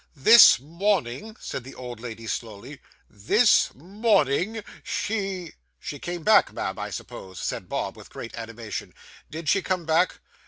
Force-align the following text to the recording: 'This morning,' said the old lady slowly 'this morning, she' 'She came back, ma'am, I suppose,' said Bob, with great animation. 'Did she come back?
'This 0.15 0.59
morning,' 0.59 1.37
said 1.39 1.63
the 1.63 1.75
old 1.75 1.99
lady 1.99 2.25
slowly 2.25 2.81
'this 3.07 3.71
morning, 3.75 4.63
she' 4.81 5.53
'She 5.79 5.99
came 5.99 6.23
back, 6.23 6.51
ma'am, 6.51 6.79
I 6.79 6.89
suppose,' 6.89 7.37
said 7.39 7.69
Bob, 7.69 7.95
with 7.95 8.09
great 8.09 8.35
animation. 8.35 8.95
'Did 9.29 9.47
she 9.47 9.61
come 9.61 9.85
back? 9.85 10.19